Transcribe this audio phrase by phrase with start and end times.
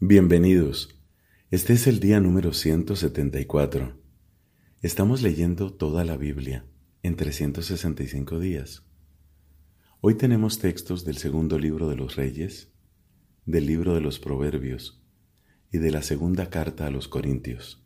[0.00, 0.98] Bienvenidos.
[1.52, 3.96] Este es el día número 174.
[4.82, 6.66] Estamos leyendo toda la Biblia
[7.04, 8.82] en 365 días.
[10.00, 12.72] Hoy tenemos textos del segundo libro de los Reyes,
[13.46, 15.00] del libro de los Proverbios
[15.70, 17.80] y de la segunda carta a los Corintios.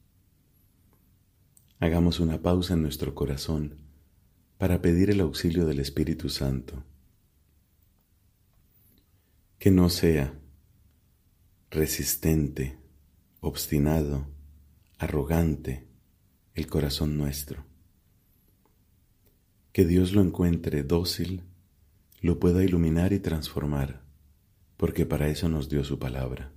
[1.79, 3.83] Hagamos una pausa en nuestro corazón
[4.57, 6.85] para pedir el auxilio del Espíritu Santo.
[9.59, 10.41] Que no sea
[11.71, 12.79] resistente,
[13.41, 14.27] obstinado,
[14.99, 15.87] arrogante
[16.55, 17.67] el corazón nuestro.
[19.73, 21.43] Que Dios lo encuentre dócil,
[22.21, 24.03] lo pueda iluminar y transformar,
[24.79, 26.53] porque para eso nos dio su palabra.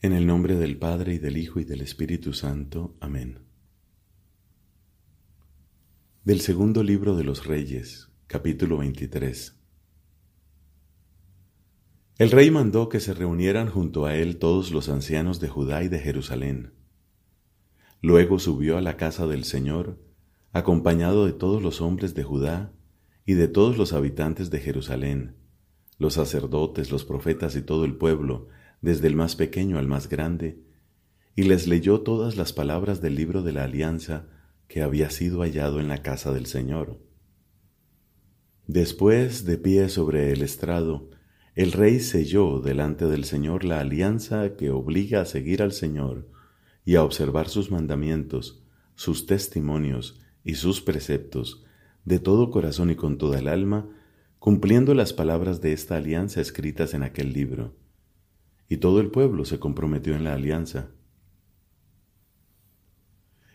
[0.00, 2.96] En el nombre del Padre y del Hijo y del Espíritu Santo.
[3.00, 3.40] Amén.
[6.24, 9.63] Del segundo libro de los Reyes, capítulo 23.
[12.16, 15.88] El rey mandó que se reunieran junto a él todos los ancianos de Judá y
[15.88, 16.72] de Jerusalén.
[18.00, 19.98] Luego subió a la casa del Señor,
[20.52, 22.72] acompañado de todos los hombres de Judá
[23.26, 25.34] y de todos los habitantes de Jerusalén,
[25.98, 28.46] los sacerdotes, los profetas y todo el pueblo,
[28.80, 30.62] desde el más pequeño al más grande,
[31.34, 34.28] y les leyó todas las palabras del libro de la alianza
[34.68, 37.00] que había sido hallado en la casa del Señor.
[38.68, 41.10] Después, de pie sobre el estrado,
[41.54, 46.28] el rey selló delante del Señor la alianza que obliga a seguir al Señor
[46.84, 48.64] y a observar sus mandamientos,
[48.96, 51.64] sus testimonios y sus preceptos
[52.04, 53.88] de todo corazón y con toda el alma,
[54.38, 57.74] cumpliendo las palabras de esta alianza escritas en aquel libro.
[58.68, 60.90] Y todo el pueblo se comprometió en la alianza.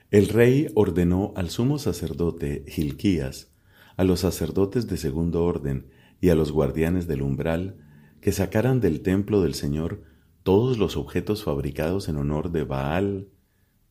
[0.10, 3.52] El rey ordenó al sumo sacerdote Gilquías,
[3.98, 7.86] a los sacerdotes de segundo orden y a los guardianes del umbral
[8.22, 10.04] que sacaran del templo del Señor
[10.44, 13.30] todos los objetos fabricados en honor de Baal,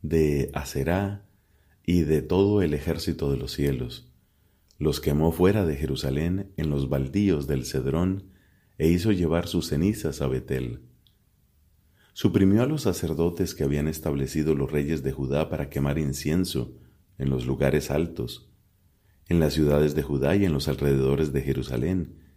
[0.03, 1.25] de Aserá
[1.85, 4.13] y de todo el ejército de los cielos.
[4.79, 8.31] Los quemó fuera de Jerusalén en los baldíos del Cedrón
[8.77, 10.83] e hizo llevar sus cenizas a Betel.
[12.13, 16.77] Suprimió a los sacerdotes que habían establecido los reyes de Judá para quemar incienso
[17.17, 18.51] en los lugares altos,
[19.29, 22.28] en las ciudades de Judá y en los alrededores de Jerusalén,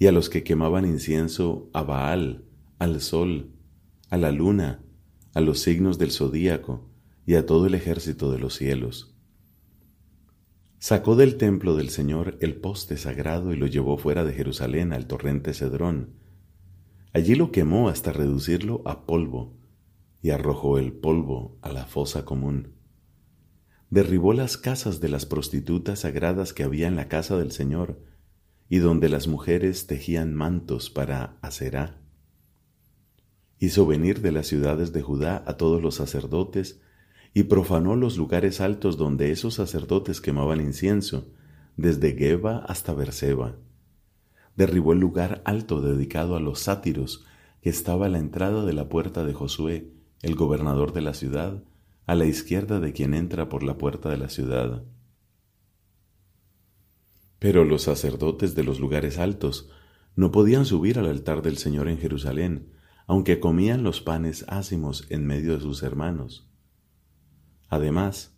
[0.00, 2.46] y a los que quemaban incienso a Baal,
[2.78, 3.50] al sol,
[4.08, 4.82] a la luna,
[5.34, 6.88] a los signos del zodíaco
[7.26, 9.14] y a todo el ejército de los cielos.
[10.78, 15.06] Sacó del templo del Señor el poste sagrado y lo llevó fuera de Jerusalén al
[15.06, 16.14] torrente Cedrón.
[17.12, 19.52] Allí lo quemó hasta reducirlo a polvo
[20.22, 22.72] y arrojó el polvo a la fosa común.
[23.90, 28.09] Derribó las casas de las prostitutas sagradas que había en la casa del Señor
[28.70, 32.00] y donde las mujeres tejían mantos para Aserá.
[33.58, 36.80] Hizo venir de las ciudades de Judá a todos los sacerdotes
[37.34, 41.32] y profanó los lugares altos donde esos sacerdotes quemaban incienso,
[41.76, 43.56] desde Geba hasta Berseba.
[44.54, 47.26] Derribó el lugar alto dedicado a los sátiros
[47.62, 49.92] que estaba a la entrada de la puerta de Josué,
[50.22, 51.64] el gobernador de la ciudad,
[52.06, 54.84] a la izquierda de quien entra por la puerta de la ciudad.
[57.40, 59.68] Pero los sacerdotes de los lugares altos
[60.14, 62.70] no podían subir al altar del Señor en Jerusalén,
[63.08, 66.48] aunque comían los panes ácimos en medio de sus hermanos.
[67.68, 68.36] Además,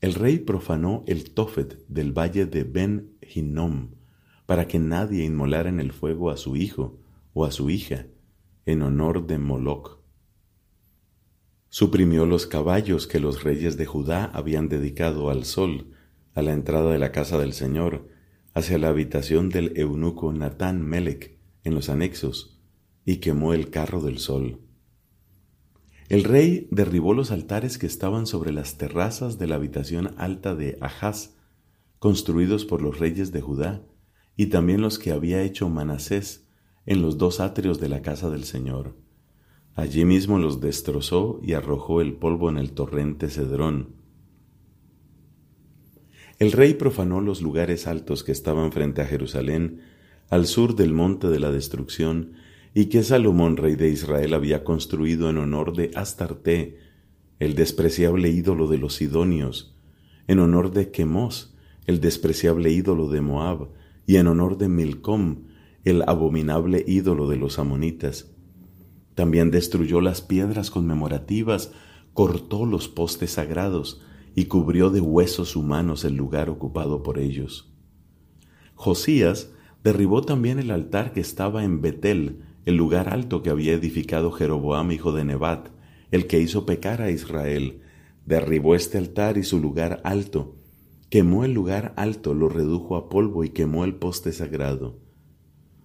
[0.00, 3.94] el rey profanó el tofet del valle de Ben Hinnom,
[4.44, 7.00] para que nadie inmolara en el fuego a su hijo
[7.32, 8.06] o a su hija,
[8.66, 10.00] en honor de Moloch.
[11.68, 15.92] Suprimió los caballos que los reyes de Judá habían dedicado al sol
[16.34, 18.08] a la entrada de la casa del Señor,
[18.54, 22.60] hacia la habitación del eunuco Natán Melech en los anexos
[23.04, 24.60] y quemó el carro del sol.
[26.08, 30.78] El rey derribó los altares que estaban sobre las terrazas de la habitación alta de
[30.80, 31.34] Ahaz,
[31.98, 33.82] construidos por los reyes de Judá,
[34.36, 36.46] y también los que había hecho Manasés
[36.86, 38.96] en los dos atrios de la casa del Señor.
[39.74, 43.96] Allí mismo los destrozó y arrojó el polvo en el torrente Cedrón,
[46.38, 49.80] el rey profanó los lugares altos que estaban frente a Jerusalén,
[50.30, 52.32] al sur del monte de la destrucción,
[52.74, 56.78] y que Salomón, rey de Israel, había construido en honor de Astarte,
[57.38, 59.76] el despreciable ídolo de los sidonios,
[60.26, 61.54] en honor de Quemos,
[61.86, 63.68] el despreciable ídolo de Moab,
[64.06, 65.44] y en honor de Milcom,
[65.84, 68.30] el abominable ídolo de los amonitas.
[69.14, 71.72] También destruyó las piedras conmemorativas,
[72.12, 74.02] cortó los postes sagrados,
[74.34, 77.72] y cubrió de huesos humanos el lugar ocupado por ellos.
[78.74, 79.50] Josías
[79.84, 84.90] derribó también el altar que estaba en Betel, el lugar alto que había edificado Jeroboam
[84.90, 85.68] hijo de Nebat,
[86.10, 87.82] el que hizo pecar a Israel,
[88.26, 90.56] derribó este altar y su lugar alto,
[91.10, 94.98] quemó el lugar alto, lo redujo a polvo y quemó el poste sagrado.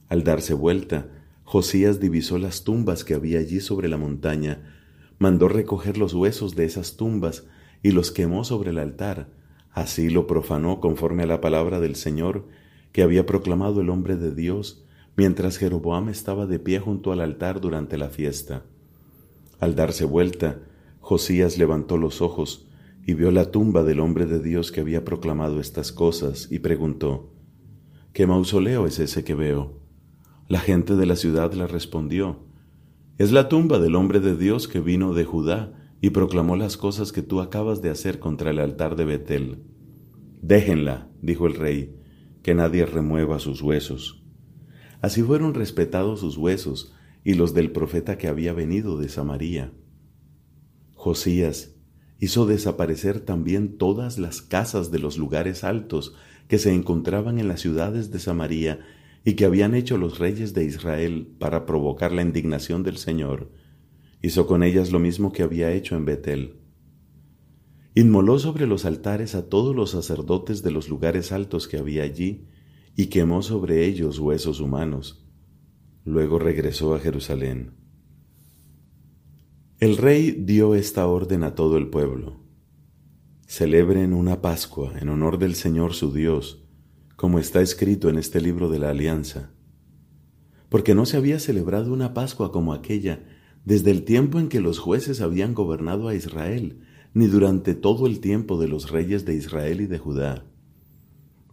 [0.07, 1.09] Al darse vuelta,
[1.43, 4.75] Josías divisó las tumbas que había allí sobre la montaña,
[5.19, 7.45] mandó recoger los huesos de esas tumbas
[7.83, 9.29] y los quemó sobre el altar.
[9.71, 12.47] Así lo profanó conforme a la palabra del Señor
[12.91, 14.85] que había proclamado el hombre de Dios,
[15.15, 18.63] mientras Jeroboam estaba de pie junto al altar durante la fiesta.
[19.59, 20.59] Al darse vuelta,
[20.99, 22.67] Josías levantó los ojos
[23.05, 27.31] y vio la tumba del hombre de Dios que había proclamado estas cosas y preguntó,
[28.13, 29.79] ¿Qué mausoleo es ese que veo?
[30.47, 32.39] La gente de la ciudad le respondió,
[33.17, 37.11] Es la tumba del hombre de Dios que vino de Judá y proclamó las cosas
[37.11, 39.63] que tú acabas de hacer contra el altar de Betel.
[40.41, 41.95] Déjenla, dijo el rey,
[42.41, 44.23] que nadie remueva sus huesos.
[45.01, 46.93] Así fueron respetados sus huesos
[47.23, 49.73] y los del profeta que había venido de Samaria.
[50.93, 51.75] Josías
[52.19, 56.15] hizo desaparecer también todas las casas de los lugares altos
[56.47, 58.79] que se encontraban en las ciudades de Samaria
[59.23, 63.51] y que habían hecho los reyes de Israel para provocar la indignación del Señor.
[64.21, 66.59] Hizo con ellas lo mismo que había hecho en Betel.
[67.95, 72.47] Inmoló sobre los altares a todos los sacerdotes de los lugares altos que había allí,
[72.95, 75.25] y quemó sobre ellos huesos humanos.
[76.03, 77.71] Luego regresó a Jerusalén.
[79.79, 82.43] El rey dio esta orden a todo el pueblo.
[83.47, 86.65] Celebren una Pascua en honor del Señor su Dios,
[87.15, 89.53] como está escrito en este libro de la Alianza.
[90.67, 93.25] Porque no se había celebrado una Pascua como aquella
[93.69, 96.79] desde el tiempo en que los jueces habían gobernado a Israel,
[97.13, 100.43] ni durante todo el tiempo de los reyes de Israel y de Judá.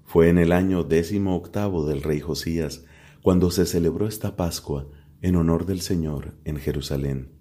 [0.07, 2.87] Fue en el año décimo octavo del rey Josías
[3.21, 4.89] cuando se celebró esta Pascua
[5.21, 7.33] en honor del Señor en Jerusalén.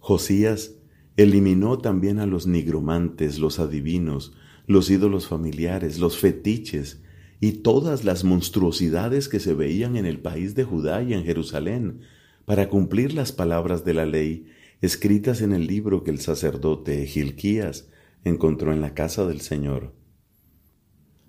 [0.00, 0.72] Josías
[1.16, 4.32] eliminó también a los nigromantes, los adivinos,
[4.66, 7.04] los ídolos familiares, los fetiches
[7.38, 12.00] y todas las monstruosidades que se veían en el país de Judá y en Jerusalén,
[12.48, 14.46] para cumplir las palabras de la ley
[14.80, 17.90] escritas en el libro que el sacerdote Gilquías
[18.24, 19.92] encontró en la casa del Señor.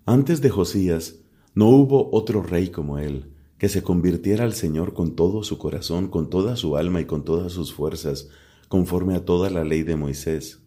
[0.05, 1.19] Antes de Josías
[1.53, 6.07] no hubo otro rey como él, que se convirtiera al Señor con todo su corazón,
[6.07, 8.29] con toda su alma y con todas sus fuerzas,
[8.69, 10.61] conforme a toda la ley de Moisés.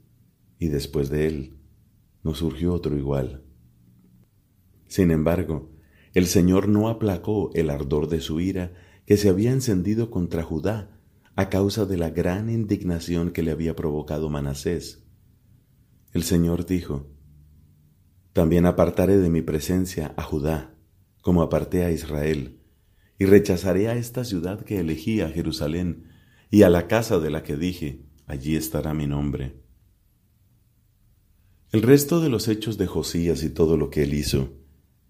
[0.58, 1.54] Y después de él
[2.22, 3.42] no surgió otro igual.
[4.86, 5.70] Sin embargo,
[6.12, 8.74] el Señor no aplacó el ardor de su ira,
[9.06, 10.98] que se había encendido contra Judá
[11.34, 15.02] a causa de la gran indignación que le había provocado Manasés.
[16.12, 17.10] El Señor dijo,
[18.32, 20.74] También apartaré de mi presencia a Judá,
[21.22, 22.60] como aparté a Israel,
[23.18, 26.08] y rechazaré a esta ciudad que elegí a Jerusalén,
[26.50, 29.62] y a la casa de la que dije, allí estará mi nombre.
[31.70, 34.52] El resto de los hechos de Josías y todo lo que él hizo,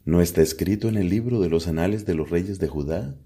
[0.04, 3.16] ¿no está escrito en el libro de los anales de los reyes de Judá?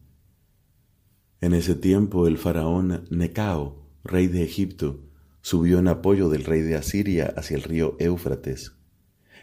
[1.41, 5.05] En ese tiempo el faraón Necao, rey de Egipto,
[5.43, 8.77] subió en apoyo del rey de Asiria hacia el río Éufrates.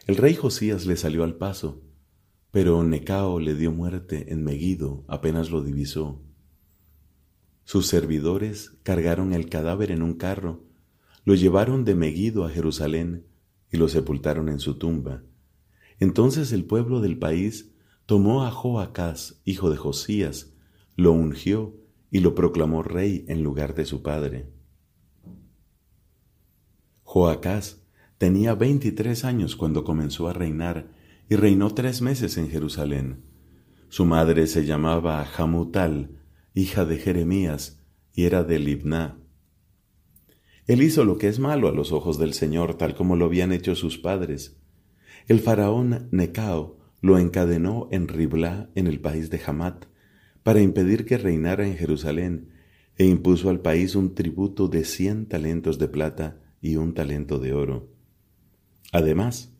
[0.07, 1.83] El rey Josías le salió al paso,
[2.51, 6.21] pero Necao le dio muerte en Megido apenas lo divisó.
[7.63, 10.63] Sus servidores cargaron el cadáver en un carro,
[11.25, 13.27] lo llevaron de Megido a Jerusalén
[13.71, 15.23] y lo sepultaron en su tumba.
[15.99, 17.71] Entonces el pueblo del país
[18.05, 20.53] tomó a Joacás, hijo de Josías,
[20.95, 21.82] lo ungió
[22.13, 24.45] y lo proclamó rey en lugar de su padre.
[27.01, 27.87] Joacás
[28.19, 30.91] tenía veintitrés años cuando comenzó a reinar
[31.27, 33.23] y reinó tres meses en Jerusalén.
[33.89, 36.21] Su madre se llamaba Hamutal,
[36.53, 39.17] hija de Jeremías, y era de Libná.
[40.67, 43.51] Él hizo lo que es malo a los ojos del Señor, tal como lo habían
[43.51, 44.61] hecho sus padres.
[45.27, 49.85] El faraón Necao lo encadenó en Riblá, en el país de Hamat,
[50.43, 52.49] para impedir que reinara en Jerusalén,
[52.97, 57.53] e impuso al país un tributo de cien talentos de plata y un talento de
[57.53, 57.89] oro.
[58.91, 59.51] Además,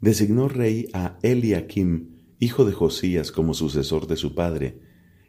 [0.00, 4.80] designó rey a Eliakim, hijo de Josías, como sucesor de su padre,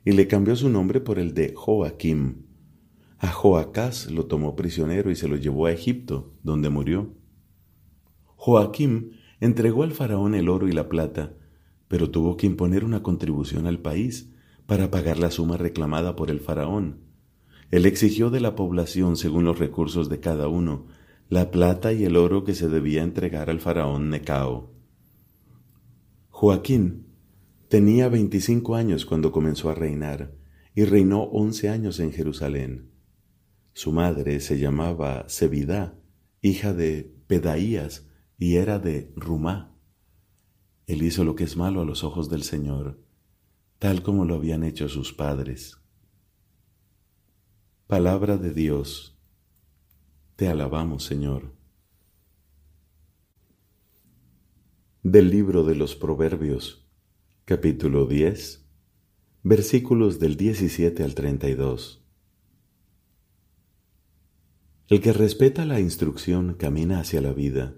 [0.03, 2.43] y le cambió su nombre por el de Joaquim.
[3.19, 7.13] A Joacás lo tomó prisionero y se lo llevó a Egipto, donde murió.
[8.35, 11.35] Joaquim entregó al faraón el oro y la plata,
[11.87, 14.30] pero tuvo que imponer una contribución al país,
[14.71, 17.01] para pagar la suma reclamada por el faraón.
[17.71, 20.87] Él exigió de la población, según los recursos de cada uno,
[21.27, 24.71] la plata y el oro que se debía entregar al faraón Necao.
[26.29, 27.07] Joaquín
[27.67, 30.37] tenía veinticinco años cuando comenzó a reinar,
[30.73, 32.91] y reinó once años en Jerusalén.
[33.73, 35.99] Su madre se llamaba Zebidá,
[36.41, 39.75] hija de Pedaías, y era de Rumá.
[40.87, 43.10] Él hizo lo que es malo a los ojos del Señor,
[43.81, 45.75] tal como lo habían hecho sus padres.
[47.87, 49.17] Palabra de Dios.
[50.35, 51.55] Te alabamos, Señor.
[55.01, 56.87] Del libro de los Proverbios,
[57.45, 58.69] capítulo 10,
[59.41, 62.05] versículos del 17 al 32.
[64.89, 67.73] El que respeta la instrucción camina hacia la vida,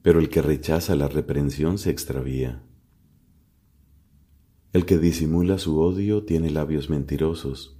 [0.00, 2.62] pero el que rechaza la reprensión se extravía.
[4.72, 7.78] El que disimula su odio tiene labios mentirosos,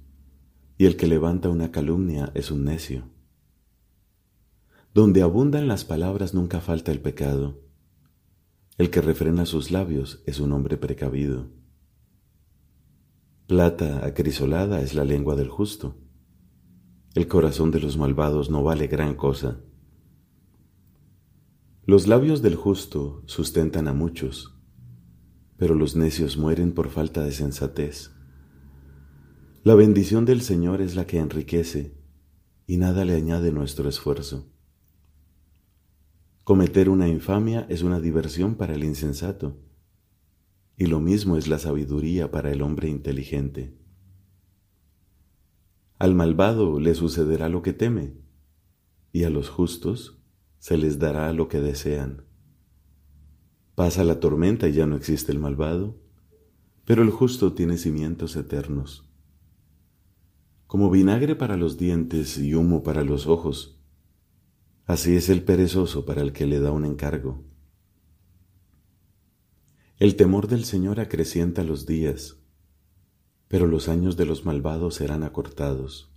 [0.77, 3.09] y el que levanta una calumnia es un necio.
[4.93, 7.63] Donde abundan las palabras nunca falta el pecado.
[8.77, 11.49] El que refrena sus labios es un hombre precavido.
[13.47, 15.97] Plata acrisolada es la lengua del justo.
[17.15, 19.61] El corazón de los malvados no vale gran cosa.
[21.85, 24.55] Los labios del justo sustentan a muchos,
[25.63, 28.11] pero los necios mueren por falta de sensatez.
[29.63, 31.95] La bendición del Señor es la que enriquece,
[32.67, 34.51] y nada le añade nuestro esfuerzo.
[36.43, 39.57] Cometer una infamia es una diversión para el insensato
[40.75, 43.73] y lo mismo es la sabiduría para el hombre inteligente.
[45.97, 48.17] Al malvado le sucederá lo que teme,
[49.13, 50.21] y a los justos
[50.59, 52.32] se les dará lo que desean.
[53.75, 55.97] Pasa la tormenta y ya no existe el malvado,
[56.85, 59.09] pero el justo tiene cimientos eternos.
[60.67, 63.79] Como vinagre para los dientes y humo para los ojos,
[64.85, 67.43] así es el perezoso para el que le da un encargo.
[69.97, 72.37] El temor del Señor acrecienta los días,
[73.47, 76.11] pero los años de los malvados serán acortados.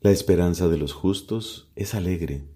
[0.00, 2.48] La esperanza de los justos es alegre,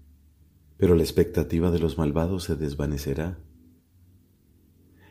[0.81, 3.37] pero la expectativa de los malvados se desvanecerá.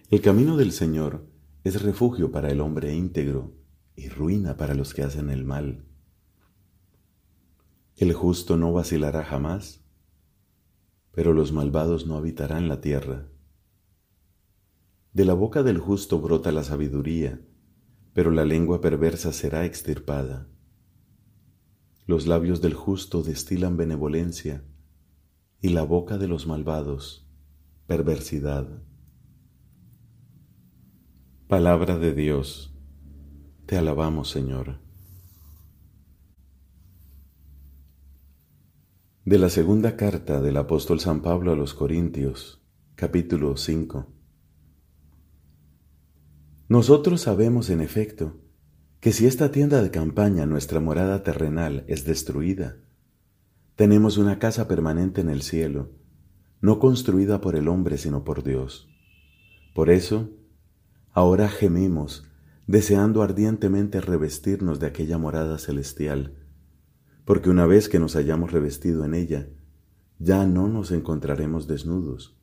[0.08, 1.28] El camino del Señor
[1.62, 3.54] es refugio para el hombre íntegro
[3.94, 5.84] y ruina para los que hacen el mal.
[7.96, 9.84] El justo no vacilará jamás,
[11.12, 13.28] pero los malvados no habitarán la tierra.
[15.12, 17.46] De la boca del justo brota la sabiduría,
[18.12, 20.48] pero la lengua perversa será extirpada.
[22.06, 24.64] Los labios del justo destilan benevolencia,
[25.60, 27.28] y la boca de los malvados,
[27.86, 28.66] perversidad.
[31.48, 32.74] Palabra de Dios,
[33.66, 34.78] te alabamos Señor.
[39.24, 42.64] De la segunda carta del apóstol San Pablo a los Corintios,
[42.94, 44.06] capítulo 5.
[46.68, 48.40] Nosotros sabemos, en efecto,
[49.00, 52.76] que si esta tienda de campaña, nuestra morada terrenal, es destruida,
[53.80, 55.88] tenemos una casa permanente en el cielo,
[56.60, 58.90] no construida por el hombre, sino por Dios.
[59.74, 60.28] Por eso,
[61.12, 62.28] ahora gemimos,
[62.66, 66.34] deseando ardientemente revestirnos de aquella morada celestial,
[67.24, 69.48] porque una vez que nos hayamos revestido en ella,
[70.18, 72.38] ya no nos encontraremos desnudos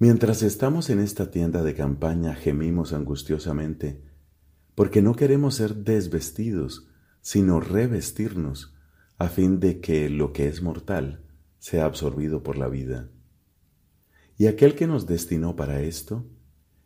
[0.00, 4.02] Mientras estamos en esta tienda de campaña gemimos angustiosamente,
[4.74, 6.88] porque no queremos ser desvestidos,
[7.20, 8.73] sino revestirnos,
[9.18, 11.24] a fin de que lo que es mortal
[11.58, 13.10] sea absorbido por la vida.
[14.36, 16.26] Y aquel que nos destinó para esto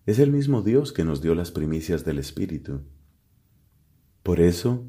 [0.07, 2.83] es el mismo Dios que nos dio las primicias del Espíritu.
[4.23, 4.87] Por eso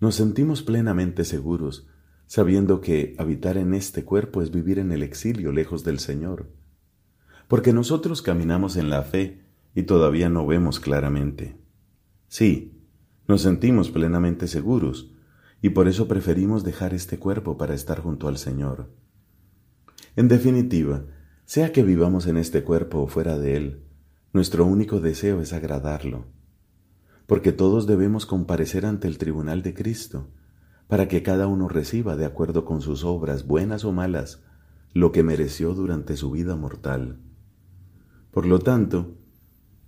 [0.00, 1.86] nos sentimos plenamente seguros,
[2.26, 6.50] sabiendo que habitar en este cuerpo es vivir en el exilio lejos del Señor
[7.48, 9.42] porque nosotros caminamos en la fe
[9.74, 11.56] y todavía no vemos claramente.
[12.28, 12.84] Sí,
[13.26, 15.14] nos sentimos plenamente seguros,
[15.60, 18.90] y por eso preferimos dejar este cuerpo para estar junto al Señor.
[20.16, 21.04] En definitiva,
[21.44, 23.84] sea que vivamos en este cuerpo o fuera de él,
[24.32, 26.26] nuestro único deseo es agradarlo,
[27.26, 30.28] porque todos debemos comparecer ante el tribunal de Cristo,
[30.86, 34.42] para que cada uno reciba, de acuerdo con sus obras, buenas o malas,
[34.92, 37.20] lo que mereció durante su vida mortal.
[38.30, 39.16] Por lo tanto,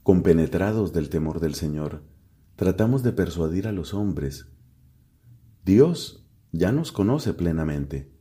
[0.02, 2.02] compenetrados del temor del Señor,
[2.56, 4.49] tratamos de persuadir a los hombres.
[5.64, 8.12] Dios ya nos conoce plenamente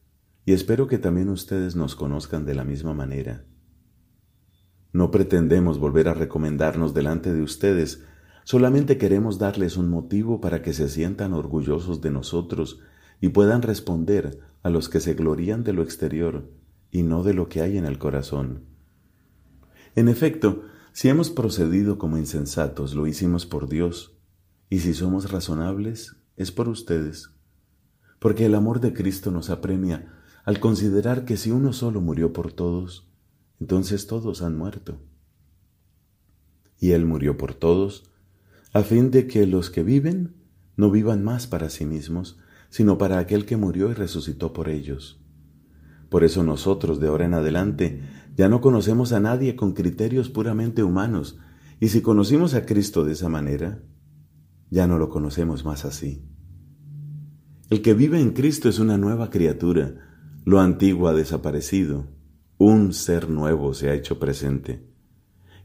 [0.46, 3.46] y espero que también ustedes nos conozcan de la misma manera.
[4.92, 8.04] No pretendemos volver a recomendarnos delante de ustedes,
[8.44, 12.80] solamente queremos darles un motivo para que se sientan orgullosos de nosotros
[13.22, 16.52] y puedan responder a los que se glorían de lo exterior
[16.92, 18.66] y no de lo que hay en el corazón.
[19.96, 24.18] En efecto, Si hemos procedido como insensatos, lo hicimos por Dios,
[24.70, 27.30] y si somos razonables, es por ustedes.
[28.18, 30.16] Porque el amor de Cristo nos apremia
[30.46, 33.08] al considerar que si uno solo murió por todos,
[33.60, 35.02] entonces todos han muerto.
[36.80, 38.10] Y Él murió por todos,
[38.72, 40.38] a fin de que los que viven
[40.78, 45.22] no vivan más para sí mismos, sino para aquel que murió y resucitó por ellos.
[46.10, 48.02] Por eso nosotros de ahora en adelante
[48.38, 51.38] ya no conocemos a nadie con criterios puramente humanos,
[51.82, 53.84] y si conocimos a Cristo de esa manera,
[54.70, 56.29] ya no lo conocemos más así.
[57.70, 59.94] El que vive en Cristo es una nueva criatura,
[60.44, 62.08] lo antiguo ha desaparecido,
[62.58, 64.84] un ser nuevo se ha hecho presente.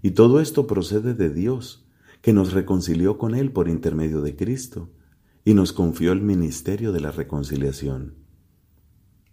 [0.02, 1.88] Y todo esto procede de Dios,
[2.20, 4.92] que nos reconcilió con Él por intermedio de Cristo,
[5.46, 8.16] y nos confió el ministerio de la reconciliación.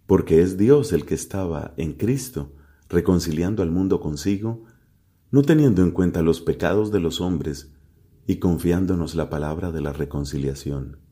[0.06, 2.54] Porque es Dios el que estaba en Cristo,
[2.88, 4.64] reconciliando al mundo consigo,
[5.30, 7.70] no teniendo en cuenta los pecados de los hombres
[8.26, 11.11] y confiándonos la palabra de la reconciliación.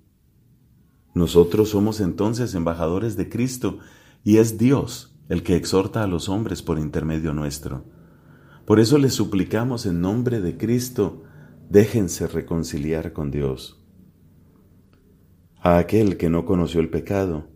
[1.15, 3.79] Nosotros somos entonces embajadores de Cristo
[4.23, 7.85] y es Dios el que exhorta a los hombres por intermedio nuestro.
[8.65, 11.23] Por eso les suplicamos en nombre de Cristo,
[11.69, 13.81] déjense reconciliar con Dios.
[15.61, 17.49] A aquel que no conoció el pecado,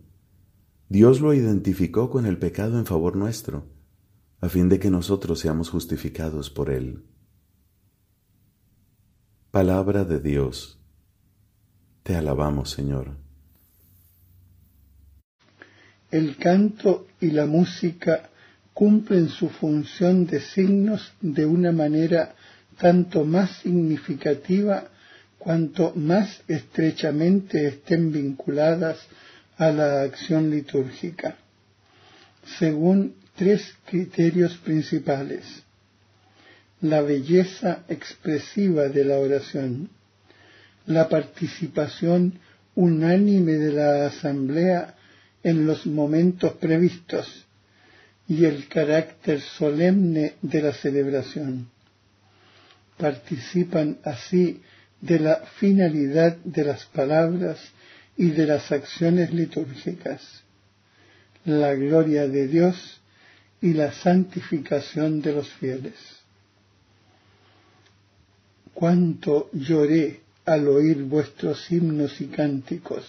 [0.87, 3.75] Dios lo identificó con el pecado en favor nuestro
[4.41, 7.03] a fin de que nosotros seamos justificados por Él.
[9.49, 10.79] Palabra de Dios.
[12.03, 13.24] Te alabamos, Señor.
[16.11, 18.29] El canto y la música
[18.73, 22.35] cumplen su función de signos de una manera
[22.77, 24.89] tanto más significativa
[25.37, 28.97] cuanto más estrechamente estén vinculadas
[29.57, 31.37] a la acción litúrgica.
[32.57, 35.45] Según tres criterios principales.
[36.81, 39.89] La belleza expresiva de la oración,
[40.85, 42.39] la participación
[42.75, 44.94] unánime de la asamblea
[45.45, 47.45] en los momentos previstos
[48.27, 51.69] y el carácter solemne de la celebración.
[52.97, 54.59] Participan así
[55.01, 57.59] de la finalidad de las palabras
[58.17, 60.41] y de las acciones litúrgicas.
[61.45, 62.99] La gloria de Dios
[63.61, 65.93] y la santificación de los fieles.
[68.73, 73.05] Cuánto lloré al oír vuestros himnos y cánticos,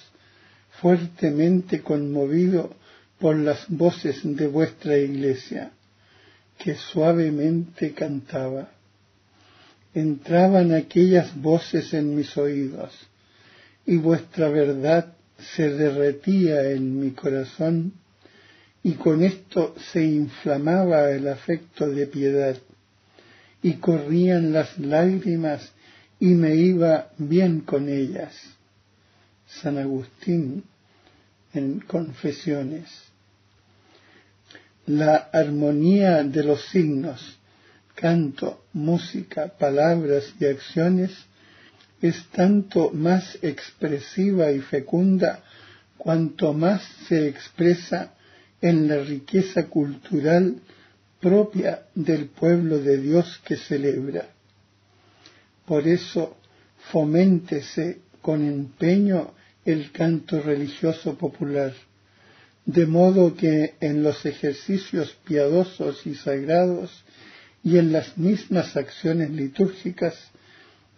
[0.81, 2.75] fuertemente conmovido
[3.19, 5.71] por las voces de vuestra iglesia,
[6.59, 8.71] que suavemente cantaba.
[9.95, 12.93] Entraban aquellas voces en mis oídos,
[13.87, 17.93] y vuestra verdad se derretía en mi corazón
[18.83, 22.57] y con esto se inflamaba el afecto de piedad
[23.63, 25.73] y corrían las lágrimas
[26.21, 28.56] y me iba bien con ellas.
[29.47, 30.65] San Agustín
[31.55, 32.89] en Confesiones.
[34.87, 37.39] La armonía de los signos,
[37.95, 41.11] canto, música, palabras y acciones
[42.01, 45.43] es tanto más expresiva y fecunda
[45.97, 48.15] cuanto más se expresa
[48.61, 50.57] en la riqueza cultural
[51.21, 54.29] propia del pueblo de Dios que celebra.
[55.65, 56.37] Por eso,
[56.93, 59.35] foméntese con empeño
[59.65, 61.73] el canto religioso popular,
[62.65, 67.05] de modo que en los ejercicios piadosos y sagrados
[67.63, 70.17] y en las mismas acciones litúrgicas,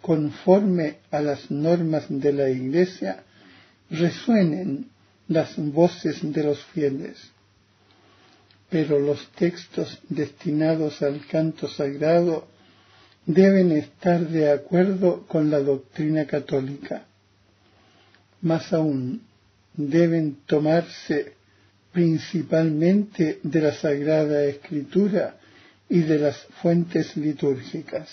[0.01, 3.23] conforme a las normas de la Iglesia,
[3.91, 4.89] resuenen
[5.27, 7.15] las voces de los fieles
[8.71, 12.47] pero los textos destinados al canto sagrado
[13.25, 17.08] deben estar de acuerdo con la doctrina católica.
[18.41, 19.21] Más aún,
[19.75, 21.33] deben tomarse
[21.91, 25.37] principalmente de la Sagrada Escritura
[25.89, 28.09] y de las fuentes litúrgicas.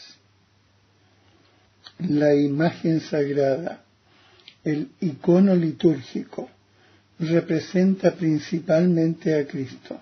[1.98, 3.84] La imagen sagrada,
[4.64, 6.50] el icono litúrgico,
[7.18, 10.00] representa principalmente a Cristo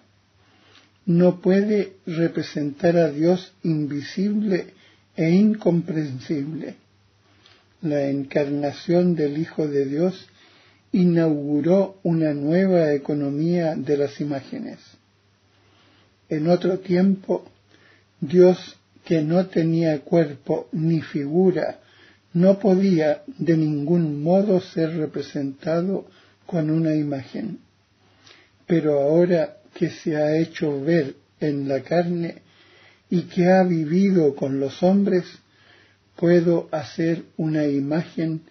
[1.07, 4.73] no puede representar a Dios invisible
[5.17, 6.77] e incomprensible.
[7.85, 10.27] La encarnación del Hijo de Dios
[10.93, 14.79] inauguró una nueva economía de las imágenes.
[16.31, 17.45] En otro tiempo,
[18.23, 21.81] Dios que no tenía cuerpo ni figura,
[22.33, 26.07] no podía de ningún modo ser representado
[26.47, 27.59] con una imagen.
[28.67, 32.37] Pero ahora que se ha hecho ver en la carne,
[33.11, 35.27] y que ha vivido con los hombres,
[36.17, 38.43] puedo hacer una imagen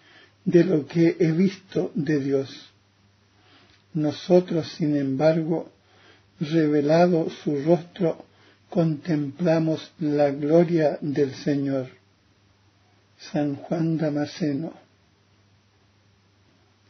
[0.44, 2.70] de lo que he visto de Dios.
[3.94, 5.70] Nosotros, sin embargo,
[6.40, 8.24] revelado su rostro,
[8.68, 11.88] contemplamos la gloria del Señor.
[13.18, 14.72] San Juan Damasceno.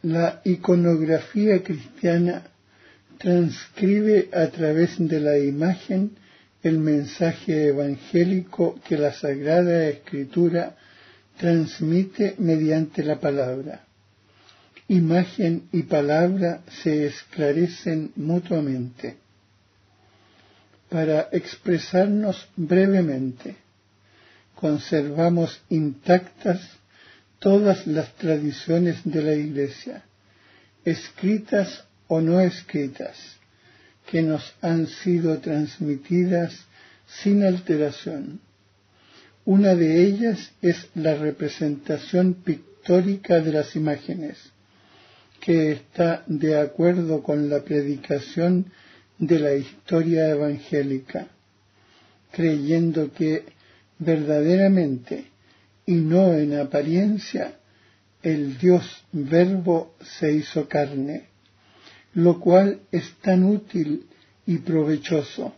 [0.01, 2.43] La iconografía cristiana
[3.17, 6.17] transcribe a través de la imagen
[6.65, 10.75] el mensaje evangélico que la Sagrada Escritura
[11.37, 13.85] transmite mediante la palabra.
[14.87, 19.15] Imagen y palabra se esclarecen mutuamente.
[20.89, 23.57] Para expresarnos brevemente,
[24.55, 26.61] conservamos intactas
[27.37, 30.03] todas las tradiciones de la Iglesia,
[30.83, 33.37] escritas o no escritas,
[34.09, 36.53] que nos han sido transmitidas
[37.07, 38.39] sin alteración.
[39.45, 44.37] Una de ellas es la representación pictórica de las imágenes,
[45.39, 48.71] que está de acuerdo con la predicación
[49.17, 51.27] de la historia evangélica,
[52.31, 53.43] creyendo que
[53.99, 55.25] verdaderamente
[55.85, 57.59] y no en apariencia
[58.23, 61.34] el Dios verbo se hizo carne
[62.15, 64.05] lo cual es tan útil
[64.45, 65.53] y provechoso,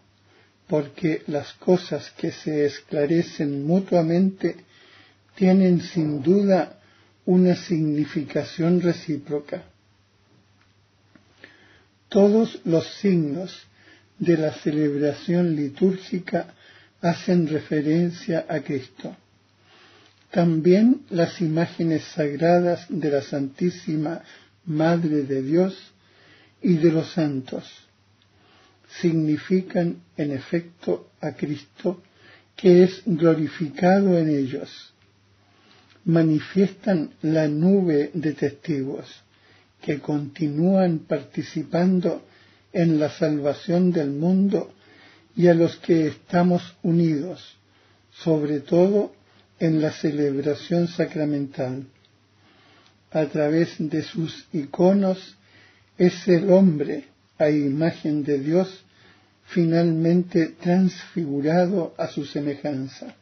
[0.67, 4.55] porque las cosas que se esclarecen mutuamente
[5.35, 6.79] tienen sin duda
[7.25, 9.63] una significación recíproca.
[12.09, 13.67] Todos los signos
[14.17, 16.55] de la celebración litúrgica
[17.01, 19.15] hacen referencia a Cristo.
[20.31, 24.23] También las imágenes sagradas de la Santísima
[24.65, 25.93] Madre de Dios
[26.61, 27.87] y de los santos
[29.01, 32.01] significan en efecto a Cristo
[32.55, 34.93] que es glorificado en ellos.
[36.05, 39.05] Manifiestan la nube de testigos
[39.81, 42.23] que continúan participando
[42.73, 44.73] en la salvación del mundo
[45.35, 47.57] y a los que estamos unidos,
[48.11, 49.13] sobre todo
[49.59, 51.85] en la celebración sacramental.
[53.11, 55.36] A través de sus iconos
[55.97, 57.05] es el hombre
[57.37, 58.83] a imagen de Dios
[59.47, 63.15] finalmente transfigurado a su semejanza,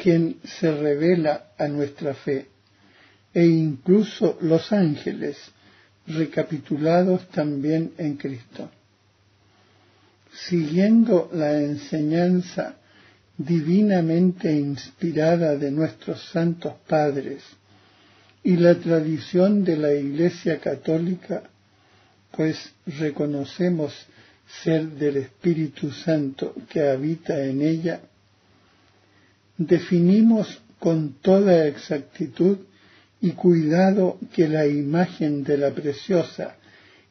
[0.00, 2.46] quien se revela a nuestra fe,
[3.34, 5.36] e incluso los ángeles,
[6.06, 8.70] recapitulados también en Cristo.
[10.32, 12.76] Siguiendo la enseñanza
[13.36, 17.42] divinamente inspirada de nuestros santos padres
[18.42, 21.42] y la tradición de la Iglesia Católica,
[22.30, 23.92] pues reconocemos
[24.62, 28.00] ser del Espíritu Santo que habita en ella,
[29.56, 32.58] definimos con toda exactitud
[33.20, 36.56] y cuidado que la imagen de la preciosa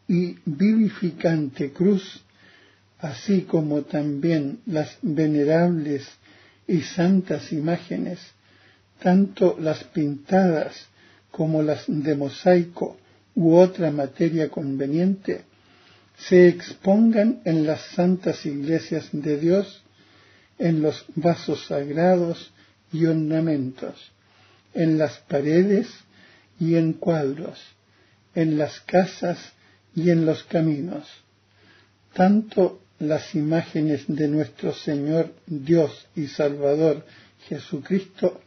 [0.08, 2.22] y vivificante cruz,
[3.00, 6.08] así como también las venerables
[6.68, 8.20] y santas imágenes,
[9.02, 10.88] tanto las pintadas
[11.30, 12.98] como las de mosaico
[13.38, 15.46] u otra materia conveniente,
[16.18, 19.84] se expongan en las santas iglesias de Dios,
[20.58, 22.52] en los vasos sagrados
[22.92, 24.12] y ornamentos,
[24.74, 25.88] en las paredes
[26.60, 27.60] y en cuadros,
[28.34, 29.38] en las casas
[29.96, 31.08] y en los caminos.
[32.14, 37.06] Tanto las imágenes de nuestro Señor Dios y Salvador
[37.48, 38.42] Jesucristo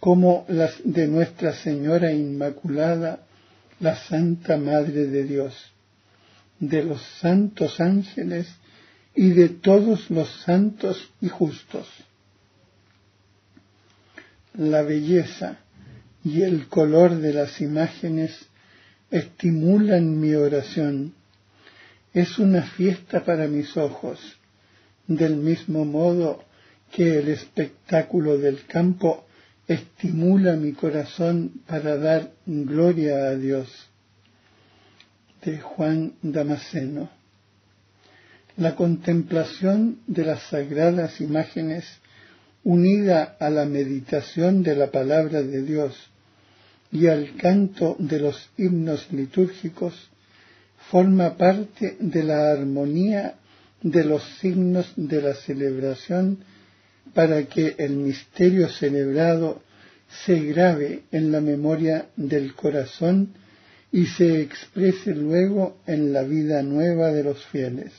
[0.00, 3.27] como las de Nuestra Señora Inmaculada
[3.80, 5.54] la Santa Madre de Dios,
[6.58, 8.48] de los santos ángeles
[9.14, 11.88] y de todos los santos y justos.
[14.54, 15.58] La belleza
[16.24, 18.36] y el color de las imágenes
[19.10, 21.14] estimulan mi oración.
[22.12, 24.18] Es una fiesta para mis ojos,
[25.06, 26.44] del mismo modo
[26.90, 29.27] que el espectáculo del campo
[29.68, 33.68] estimula mi corazón para dar gloria a Dios.
[35.44, 37.10] De Juan Damasceno.
[38.56, 41.84] La contemplación de las sagradas imágenes
[42.64, 45.94] unida a la meditación de la palabra de Dios
[46.90, 49.94] y al canto de los himnos litúrgicos
[50.90, 53.34] forma parte de la armonía
[53.82, 56.38] de los signos de la celebración
[57.14, 59.62] para que el misterio celebrado
[60.24, 63.34] se grave en la memoria del corazón
[63.92, 67.92] y se exprese luego en la vida nueva de los fieles.